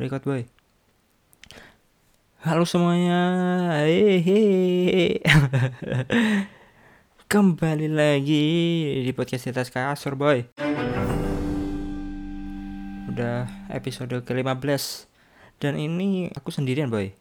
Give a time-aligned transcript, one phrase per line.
[0.00, 0.42] Record boy.
[2.40, 3.20] Halo semuanya.
[3.84, 5.20] Hehehe.
[7.32, 8.44] Kembali lagi
[9.04, 10.48] di podcast di atas kasur boy.
[13.12, 15.12] Udah episode ke-15
[15.60, 17.12] dan ini aku sendirian boy.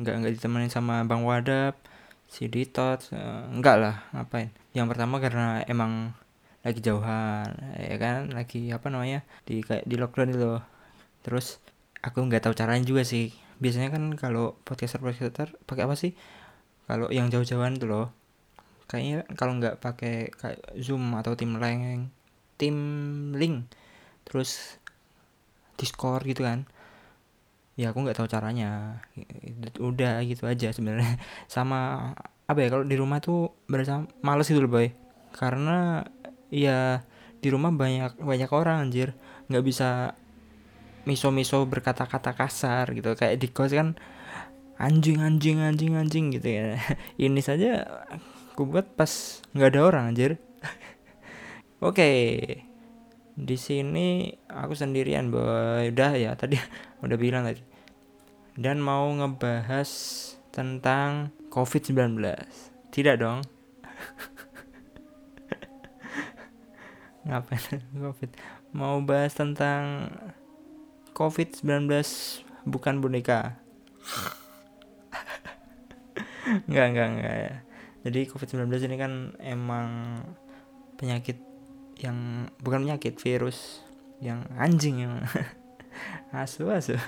[0.00, 1.76] Enggak enggak ditemenin sama Bang Wadap,
[2.24, 4.48] si Ditot, eh, enggak lah, ngapain.
[4.72, 6.16] Yang pertama karena emang
[6.64, 9.20] lagi jauhan, ya kan, lagi apa namanya?
[9.44, 10.56] di kayak di lockdown itu.
[11.20, 11.60] Terus
[12.04, 13.32] aku nggak tahu caranya juga sih.
[13.56, 16.12] Biasanya kan kalau podcaster podcaster pakai apa sih?
[16.84, 18.12] Kalau yang jauh-jauhan itu loh.
[18.84, 22.12] Kayaknya kalau nggak pakai kayak Zoom atau tim link,
[22.60, 22.76] tim
[23.32, 23.72] link,
[24.28, 24.76] terus
[25.80, 26.68] Discord gitu kan.
[27.80, 29.00] Ya aku nggak tahu caranya.
[29.80, 31.16] Udah gitu aja sebenarnya.
[31.54, 32.12] Sama
[32.44, 34.92] apa ya kalau di rumah tuh berasa males gitu loh boy.
[35.32, 36.04] Karena
[36.52, 37.00] ya
[37.40, 39.16] di rumah banyak banyak orang anjir.
[39.44, 40.16] nggak bisa
[41.04, 43.16] miso-miso berkata-kata kasar gitu.
[43.16, 43.96] Kayak di kos kan
[44.80, 46.80] anjing anjing anjing anjing gitu ya.
[47.24, 47.86] Ini saja
[48.52, 50.40] aku buat pas nggak ada orang anjir.
[51.88, 52.10] Oke
[53.34, 55.90] di sini aku sendirian boy.
[55.90, 56.58] Udah ya tadi
[57.04, 57.62] udah bilang tadi.
[58.54, 59.90] Dan mau ngebahas
[60.54, 62.22] tentang covid-19
[62.94, 63.42] tidak dong.
[67.26, 68.30] Ngapain covid?
[68.70, 70.12] Mau bahas tentang
[71.14, 71.88] covid-19
[72.66, 73.56] bukan boneka.
[76.68, 77.54] Enggak, enggak, enggak ya.
[78.04, 80.20] Jadi COVID-19 ini kan emang
[81.00, 81.40] penyakit
[81.96, 83.80] yang bukan penyakit, virus
[84.20, 85.24] yang anjing yang
[86.36, 87.00] asu asu.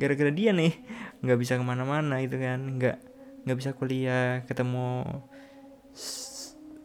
[0.00, 0.72] Gara-gara dia nih
[1.20, 2.96] nggak bisa ke mana-mana gitu kan, nggak
[3.44, 5.04] nggak bisa kuliah, ketemu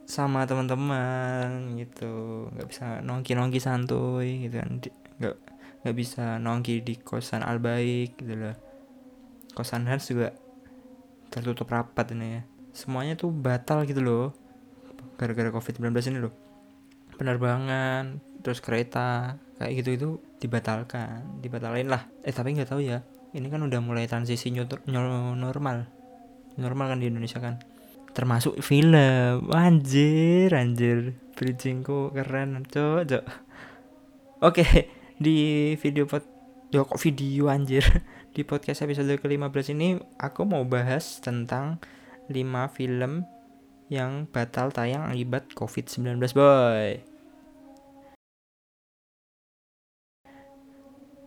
[0.03, 4.69] sama teman-teman gitu, nggak bisa nongki-nongki santuy gitu kan,
[5.21, 5.35] nggak
[5.83, 8.55] nggak bisa nongki di kosan albaik gitu loh.
[9.53, 10.33] Kosan Hans juga
[11.29, 12.41] tertutup rapat ini ya.
[12.73, 14.25] Semuanya tuh batal gitu loh.
[15.19, 16.33] Gara-gara covid 19 ini loh.
[17.19, 20.09] Penerbangan terus kereta kayak gitu itu
[20.41, 22.09] dibatalkan dibatalin lah.
[22.25, 25.85] Eh tapi nggak tahu ya ini kan udah mulai transisi normal.
[26.57, 27.61] Normal kan di Indonesia kan.
[28.13, 29.51] Termasuk film.
[29.53, 31.23] Anjir anjir.
[31.33, 33.23] Bridgingku keren cok cok
[34.43, 34.65] oke
[35.17, 36.25] di video pot
[36.73, 37.85] ya kok video anjir
[38.35, 41.77] di podcast episode ke-15 ini aku mau bahas tentang
[42.33, 42.33] 5
[42.73, 43.27] film
[43.93, 47.03] yang batal tayang akibat COVID-19 boy.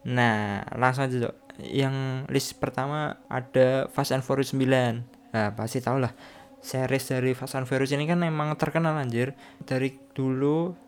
[0.06, 1.36] Nah, langsung aja dok.
[1.62, 5.34] Yang list pertama ada Fast and Furious 9.
[5.34, 6.14] Nah, pasti tau lah.
[6.62, 9.34] Series dari Fast and Furious ini kan emang terkenal anjir.
[9.62, 10.85] Dari dulu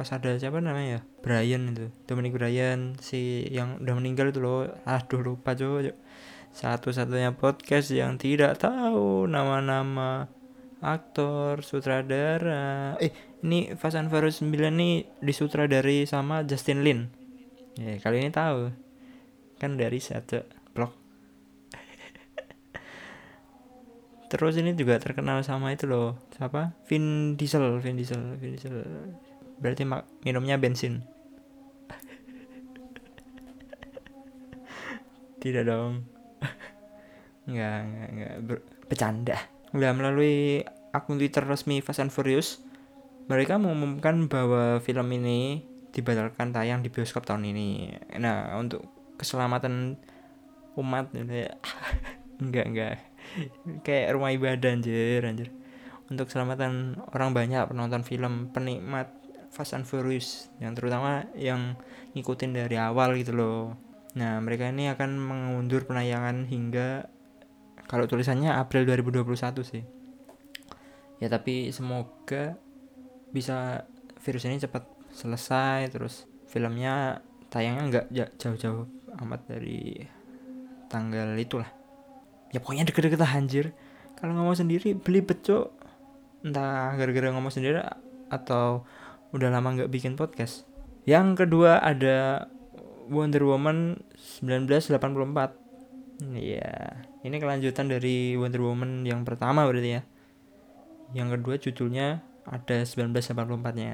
[0.00, 1.00] pas ada siapa namanya ya?
[1.20, 1.92] Brian itu.
[2.08, 4.64] Dominic Brian si yang udah meninggal itu loh.
[4.88, 5.92] Aduh lupa coba
[6.56, 10.32] satu-satunya podcast yang tidak tahu nama-nama
[10.80, 12.96] aktor sutradara.
[12.96, 13.12] Eh
[13.44, 17.12] ini Fast and Furious 9 nih disutradari sama Justin Lin.
[17.76, 18.72] Ya kali ini tahu.
[19.60, 20.40] Kan dari satu
[20.72, 20.96] blog
[24.32, 26.16] terus ini juga terkenal sama itu loh.
[26.32, 26.72] Siapa?
[26.88, 28.80] Vin Diesel Vin Diesel Vin Diesel
[29.60, 29.84] berarti
[30.24, 31.04] minumnya bensin.
[35.40, 36.04] Tidak dong.
[37.48, 38.34] Nggak nggak nggak.
[38.44, 39.38] Ber- bercanda.
[39.70, 42.58] Udah melalui akun twitter resmi Fast and Furious
[43.30, 45.62] mereka mengumumkan bahwa film ini
[45.94, 47.94] dibatalkan tayang di bioskop tahun ini.
[48.18, 48.82] Nah untuk
[49.14, 49.94] keselamatan
[50.74, 51.54] umat gitu ya
[52.42, 52.94] enggak enggak
[53.86, 55.48] kayak rumah ibadah anjir anjir.
[56.10, 59.14] Untuk keselamatan orang banyak penonton film penikmat
[59.50, 61.74] Fast and Furious yang terutama yang
[62.14, 63.74] ngikutin dari awal gitu loh.
[64.14, 67.10] Nah mereka ini akan mengundur penayangan hingga
[67.90, 69.26] kalau tulisannya April 2021
[69.66, 69.82] sih.
[71.18, 72.54] Ya tapi semoga
[73.34, 73.86] bisa
[74.22, 78.06] virus ini cepat selesai terus filmnya tayangnya nggak
[78.38, 78.86] jauh-jauh
[79.26, 80.06] amat dari
[80.86, 81.70] tanggal itulah.
[82.54, 83.66] Ya pokoknya deket-deket anjir.
[84.14, 85.74] Kalau ngomong sendiri beli beco
[86.46, 87.82] entah gara-gara ngomong sendiri
[88.30, 88.86] atau
[89.30, 90.66] udah lama nggak bikin podcast.
[91.06, 92.48] Yang kedua ada
[93.10, 96.30] Wonder Woman 1984.
[96.36, 100.02] Iya, ini kelanjutan dari Wonder Woman yang pertama berarti ya.
[101.16, 103.92] Yang kedua judulnya ada 1984-nya.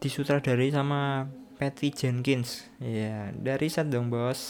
[0.00, 1.28] Disutradari sama
[1.60, 2.64] Patty Jenkins.
[2.80, 4.40] Iya, dari set dong, Bos.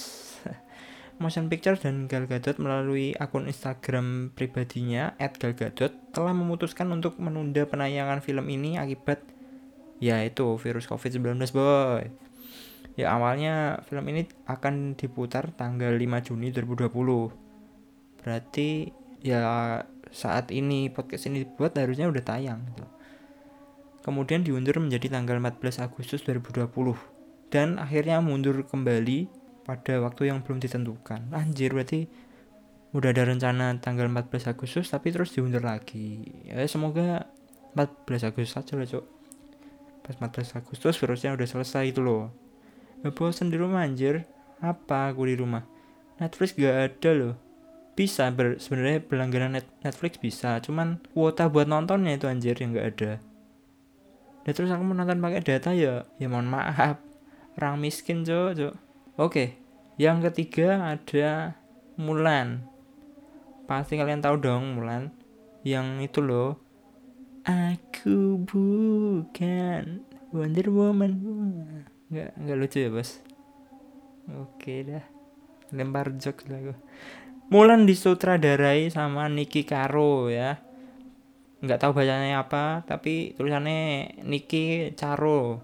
[1.22, 8.24] Motion Picture dan Gal Gadot melalui akun Instagram pribadinya @galgadot telah memutuskan untuk menunda penayangan
[8.24, 9.22] film ini akibat
[10.02, 12.10] ya itu virus covid-19 boy.
[12.98, 16.90] Ya awalnya film ini akan diputar tanggal 5 Juni 2020
[18.20, 18.90] berarti
[19.22, 19.80] ya
[20.12, 22.86] saat ini podcast ini dibuat harusnya udah tayang gitu.
[24.02, 26.68] kemudian diundur menjadi tanggal 14 Agustus 2020
[27.54, 29.30] dan akhirnya mundur kembali
[29.62, 31.30] pada waktu yang belum ditentukan.
[31.30, 32.10] Anjir berarti
[32.92, 36.26] udah ada rencana tanggal 14 Agustus tapi terus diundur lagi.
[36.42, 37.30] Ya semoga
[37.78, 39.21] 14 Agustus aja lah cok
[40.02, 42.34] pas 14 Agustus virusnya udah selesai itu loh.
[43.14, 44.26] Bosen di rumah anjir.
[44.62, 45.66] Apa aku di rumah?
[46.22, 47.34] Netflix gak ada loh.
[47.98, 52.88] Bisa ber sebenarnya berlangganan net Netflix bisa cuman kuota buat nontonnya itu anjir yang gak
[52.94, 53.12] ada.
[54.42, 57.02] Dan terus aku mau nonton pakai data ya ya mohon maaf.
[57.58, 58.74] Orang miskin cok cok
[59.18, 59.44] oke
[60.00, 61.58] yang ketiga ada
[62.00, 62.64] Mulan.
[63.68, 65.12] Pasti kalian tahu dong Mulan.
[65.62, 66.58] Yang itu loh
[67.42, 71.12] aku bukan Wonder Woman.
[72.08, 73.20] Nggak nggak lucu ya bos?
[74.38, 75.04] Oke dah.
[75.72, 76.76] Lempar jokes lah
[77.52, 80.62] Mulan disutradarai sama Niki Caro ya.
[81.60, 85.60] Nggak tahu bacanya apa tapi tulisannya Niki Caro.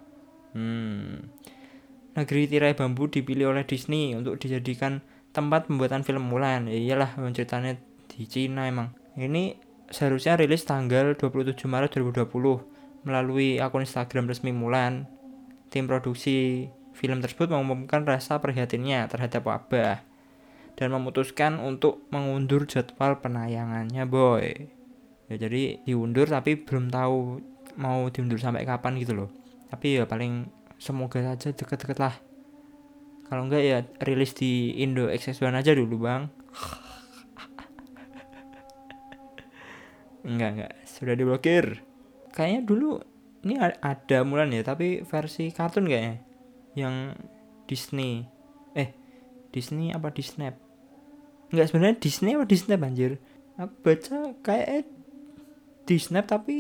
[0.53, 1.31] Hmm.
[2.19, 6.67] negeri tirai bambu dipilih oleh Disney untuk dijadikan tempat pembuatan film Mulan.
[6.67, 7.79] Ya iyalah ceritanya
[8.11, 8.91] di Cina emang.
[9.15, 12.29] Ini seharusnya rilis tanggal 27 Maret 2020
[13.09, 15.09] melalui akun Instagram resmi Mulan.
[15.69, 20.01] Tim produksi film tersebut mengumumkan rasa prihatinnya terhadap wabah
[20.79, 24.71] dan memutuskan untuk mengundur jadwal penayangannya boy.
[25.29, 27.45] Ya jadi diundur tapi belum tahu
[27.77, 29.31] mau diundur sampai kapan gitu loh.
[29.69, 30.49] Tapi ya paling
[30.81, 32.17] semoga saja deket-deket lah.
[33.29, 36.33] Kalau enggak ya rilis di Indo XS1 aja dulu bang
[40.27, 40.73] Enggak, enggak.
[40.89, 41.83] Sudah diblokir.
[42.35, 42.91] Kayaknya dulu
[43.47, 46.23] ini ada Mulan ya, tapi versi kartun kayaknya.
[46.75, 46.95] Yang
[47.71, 48.27] Disney.
[48.75, 48.91] Eh,
[49.55, 50.51] Disney apa Disney?
[51.49, 53.13] Enggak sebenarnya Disney apa Disney anjir?
[53.59, 54.87] Aku baca kayak
[55.89, 56.57] Disney tapi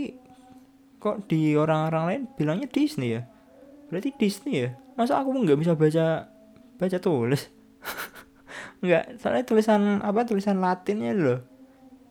[0.98, 3.22] kok di orang-orang lain bilangnya Disney ya?
[3.92, 4.70] Berarti Disney ya?
[4.98, 6.26] Masa aku nggak bisa baca
[6.80, 7.52] baca tulis?
[8.82, 11.57] Enggak, soalnya tulisan apa tulisan Latinnya loh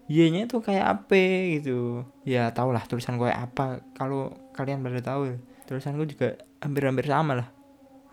[0.07, 1.19] Y-nya itu kayak apa
[1.59, 2.07] gitu.
[2.23, 3.83] Ya tau lah tulisan gue apa.
[3.91, 5.35] Kalau kalian pada tahu
[5.67, 7.47] tulisan gue juga hampir-hampir sama lah.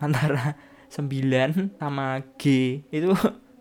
[0.03, 0.59] Antara
[0.91, 2.83] 9 sama G.
[2.91, 3.15] Itu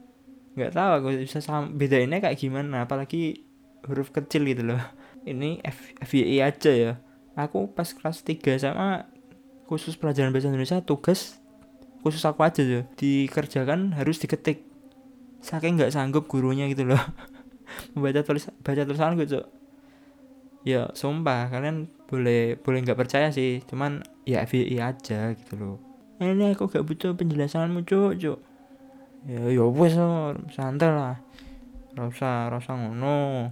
[0.57, 2.89] nggak tahu aku bisa sama bedainnya kayak gimana.
[2.89, 3.45] Apalagi
[3.85, 4.81] huruf kecil gitu loh.
[5.29, 6.93] Ini F FYI aja ya.
[7.37, 9.05] Aku pas kelas 3 sama
[9.69, 11.37] khusus pelajaran bahasa Indonesia tugas
[12.01, 12.83] khusus aku aja tuh.
[12.97, 14.65] Dikerjakan harus diketik.
[15.45, 16.97] Saking nggak sanggup gurunya gitu loh
[17.93, 19.45] membaca tulis baca tulisan gue cok
[20.63, 23.59] ya sumpah kalian boleh boleh nggak percaya sih.
[23.67, 25.77] Cuman ya FYI aja gitu loh.
[26.23, 28.39] Ini aku gak butuh penjelasanmu cok cok
[29.23, 29.95] ya ya wes
[30.55, 31.19] santai lah.
[31.93, 33.51] Rasa rasa ngono.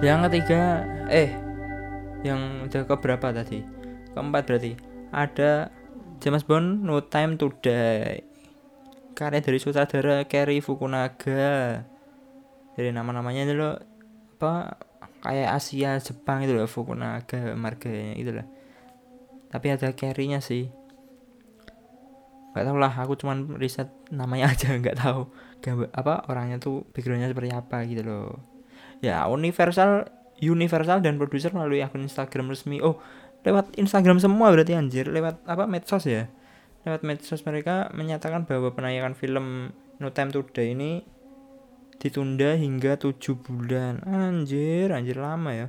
[0.00, 1.30] Yang ketiga eh
[2.24, 3.60] yang udah ke berapa tadi?
[4.14, 4.72] Keempat berarti.
[5.14, 5.70] Ada
[6.22, 8.33] James Bond No Time to Die
[9.14, 11.80] karya dari sutradara Kerry Fukunaga.
[12.74, 13.74] Dari nama-namanya itu loh
[14.34, 14.76] apa
[15.22, 18.46] kayak Asia Jepang itu loh Fukunaga marganya itu lah
[19.54, 20.66] tapi ada Kerry-nya sih.
[22.50, 25.30] Nggak tau lah aku cuman riset namanya aja nggak tahu
[25.62, 28.42] gambar apa orangnya tuh backgroundnya seperti apa gitu loh.
[28.98, 30.10] Ya Universal
[30.42, 32.82] Universal dan produser melalui akun Instagram resmi.
[32.82, 32.98] Oh
[33.46, 35.06] lewat Instagram semua berarti anjir.
[35.06, 36.26] Lewat apa medsos ya
[36.84, 40.92] lewat medsos mereka menyatakan bahwa penayangan film No Time to Die ini
[41.96, 44.04] ditunda hingga 7 bulan.
[44.04, 45.68] Anjir, anjir lama ya.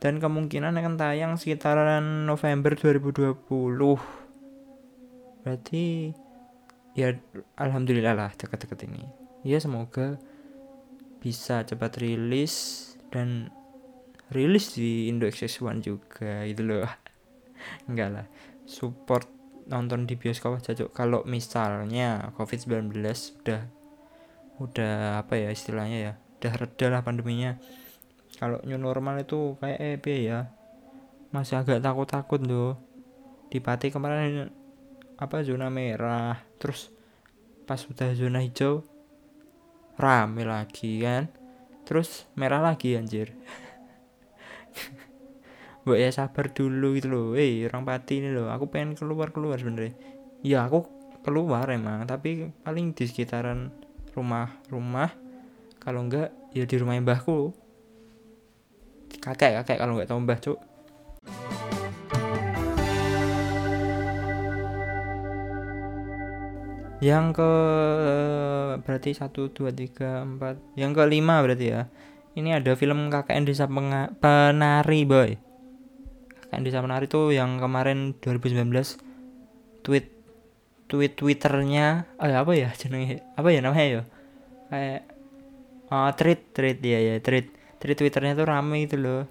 [0.00, 3.40] Dan kemungkinan akan tayang sekitaran November 2020.
[5.44, 6.12] Berarti
[6.92, 7.16] ya
[7.56, 9.04] alhamdulillah lah dekat-dekat ini.
[9.40, 10.20] Ya semoga
[11.20, 13.52] bisa cepat rilis dan
[14.32, 15.28] rilis di Indo
[15.64, 16.84] One juga itu loh.
[17.88, 18.26] Enggak lah.
[18.68, 19.39] Support
[19.70, 22.90] nonton di bioskop aja cok kalau misalnya covid 19
[23.40, 23.62] udah
[24.60, 27.56] udah apa ya istilahnya ya udah reda lah pandeminya.
[28.36, 30.48] Kalau new normal itu kayak EP ya?
[31.32, 32.80] Masih agak takut-takut loh
[33.52, 34.48] di Pati kemarin
[35.20, 36.88] apa zona merah terus
[37.68, 38.84] pas udah zona hijau
[40.00, 41.28] rame lagi kan?
[41.84, 43.36] Terus merah lagi anjir
[45.84, 47.26] mbok ya sabar dulu gitu loh.
[47.36, 49.96] Eh orang pati ini loh aku pengen keluar keluar sebenernya
[50.40, 50.88] ya aku
[51.20, 53.68] keluar emang tapi paling di sekitaran
[54.16, 55.12] rumah rumah
[55.80, 57.52] kalau enggak ya di rumah mbahku.
[59.20, 60.58] Kakek kakek kalau enggak tahu mbah cuk.
[67.00, 67.52] Yang ke
[68.84, 70.60] berarti satu dua tiga empat.
[70.76, 71.88] Yang kelima berarti ya.
[72.36, 75.49] Ini ada film KKN Desa Penga Penari Boy.
[76.50, 78.66] KKN Desa Penari tuh yang kemarin 2019
[79.86, 80.10] tweet
[80.90, 83.22] tweet twitternya eh, apa ya jenenge?
[83.38, 84.02] Apa ya namanya ya?
[84.66, 85.02] Kayak
[85.94, 89.30] oh, tweet tweet ya ya tweet tweet twitternya tuh rame itu loh.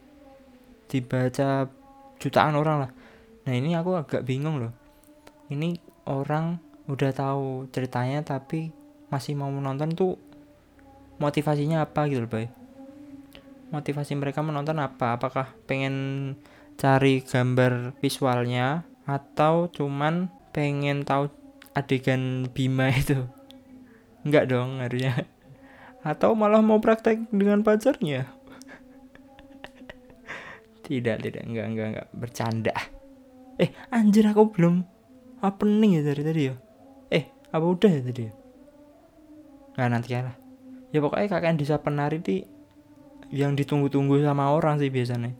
[0.88, 1.67] Dibaca
[2.23, 2.91] jutaan orang lah.
[3.43, 4.71] Nah ini aku agak bingung loh.
[5.51, 5.75] Ini
[6.07, 6.55] orang
[6.88, 8.71] udah tahu ceritanya tapi
[9.11, 10.15] masih mau menonton tuh
[11.19, 12.47] motivasinya apa gitu loh bay?
[13.75, 15.19] Motivasi mereka menonton apa?
[15.19, 16.33] Apakah pengen
[16.79, 21.27] cari gambar visualnya atau cuman pengen tahu
[21.75, 23.27] adegan Bima itu?
[24.24, 25.27] Enggak dong harusnya.
[26.00, 28.31] Atau malah mau praktek dengan pacarnya?
[30.88, 31.43] Tidak tidak.
[31.43, 32.75] Enggak enggak enggak bercanda.
[33.59, 34.88] Eh anjir aku belum
[35.43, 36.55] opening ya dari tadi ya?
[37.50, 38.24] Apa udah ya tadi
[39.79, 40.36] nggak nanti ya lah.
[40.91, 42.43] Ya pokoknya kakek desa penari di
[43.31, 45.31] yang ditunggu-tunggu sama orang sih biasanya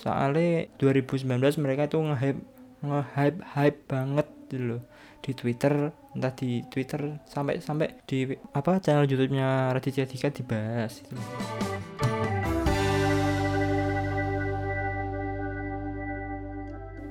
[0.00, 2.40] soalnya 2019 mereka tuh nge-hype
[2.80, 4.82] nge-hype hype banget gitu loh.
[5.20, 8.24] Di Twitter entah di Twitter sampai sampai di
[8.56, 11.12] apa channel YouTube-nya Raditya Dika dibahas itu.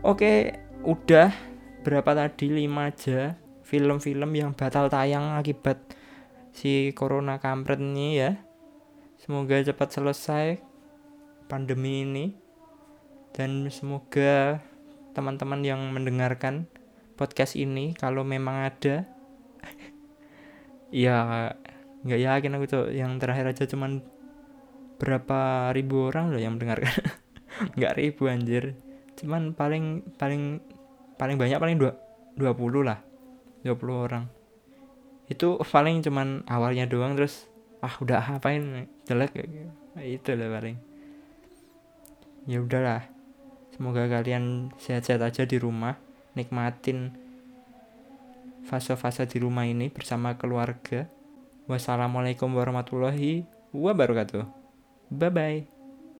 [0.01, 1.29] Oke, udah
[1.86, 2.50] berapa tadi?
[2.50, 3.38] 5 aja.
[3.62, 5.77] Film-film yang batal tayang akibat
[6.50, 8.41] si corona kampret ini ya.
[9.22, 10.58] Semoga cepat selesai
[11.46, 12.49] pandemi ini
[13.33, 14.63] dan semoga
[15.13, 16.69] teman-teman yang mendengarkan
[17.19, 19.03] podcast ini kalau memang ada
[21.03, 21.51] ya
[22.05, 22.86] nggak yakin aku tuh.
[22.95, 24.00] Yang terakhir aja cuman
[25.00, 26.91] berapa ribu orang loh yang mendengarkan.
[27.75, 28.77] Nggak ribu anjir.
[29.19, 30.63] Cuman paling paling
[31.19, 31.91] paling banyak paling dua
[32.39, 33.03] dua puluh lah.
[33.63, 34.24] 20 orang.
[35.27, 37.51] Itu paling cuman awalnya doang terus
[37.83, 38.88] ah udah apain?
[39.03, 39.67] Jelek gitu.
[40.00, 40.77] Itu lah paling.
[42.48, 43.18] Ya udahlah
[43.79, 45.95] semoga kalian sehat-sehat aja di rumah
[46.36, 47.15] nikmatin
[48.67, 51.07] fase-fase di rumah ini bersama keluarga.
[51.71, 54.43] Wassalamualaikum warahmatullahi wabarakatuh.
[55.09, 55.78] Bye bye